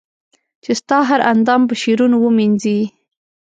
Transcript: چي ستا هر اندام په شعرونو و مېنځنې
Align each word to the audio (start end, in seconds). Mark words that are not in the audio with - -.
چي 0.63 0.71
ستا 0.79 0.97
هر 1.09 1.21
اندام 1.31 1.61
په 1.69 1.75
شعرونو 1.81 2.17
و 2.19 2.33
مېنځنې 2.37 2.79